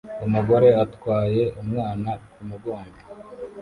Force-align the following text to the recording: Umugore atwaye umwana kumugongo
Umugore 0.25 0.67
atwaye 0.83 1.43
umwana 1.61 2.09
kumugongo 2.31 2.99